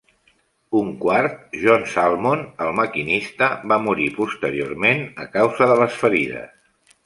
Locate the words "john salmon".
1.65-2.41